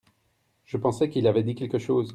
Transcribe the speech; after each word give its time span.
Je 0.65 0.77
pensais 0.77 1.11
qu'il 1.11 1.27
avait 1.27 1.43
dit 1.43 1.53
quelque 1.53 1.77
chose. 1.77 2.09